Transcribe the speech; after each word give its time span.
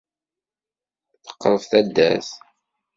Teqreb 1.25 1.63
taddart. 1.69 2.29